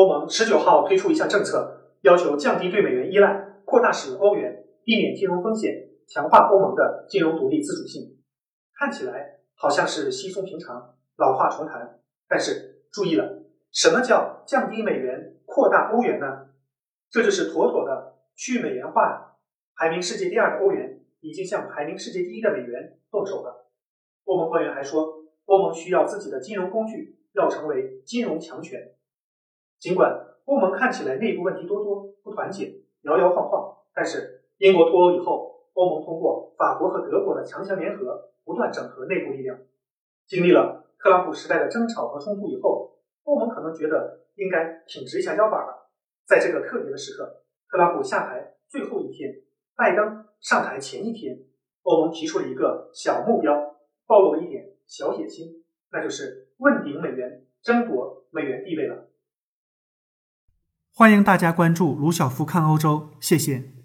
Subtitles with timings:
[0.00, 8.16] 欧盟十九号推出一项政策，要求降低对美元依赖，扩大使用欧元，避免金融风险，强化欧盟的金融独立自主性。
[8.72, 13.42] 看起来好像是稀松平常、老话重谈，但是注意了，
[13.72, 16.46] 什么叫降低美元、扩大欧元呢？
[17.10, 19.36] 这就是妥妥的去美元化。
[19.76, 23.70] 排名世界第二的欧元已经向排名世界第一的美元动手了。
[24.24, 25.06] 欧盟官员还说，
[25.44, 28.80] 欧盟需要自己的金融工具，要成为金融强权。
[29.80, 39.58] 尽管欧盟看起来内部问题多多，不团结，摇摇晃晃，但是英国脱欧以后，欧盟通过法国和德国的强强联合，不断整合内部力量。
[40.26, 45.88] 经历了特朗普时代的争吵和冲突以后，欧盟可能觉得应该挺直一下腰板了。
[46.26, 49.32] 在这个特别的时刻，特朗普下台最后一天，
[49.74, 51.38] 拜登上台前一天，
[51.84, 53.54] 欧盟提出了一个小目标，
[54.06, 59.06] 暴露了一点小野心，那就是问鼎美元，争夺美元地位了。
[61.00, 63.79] 欢迎大家关注卢晓夫看欧洲，谢谢。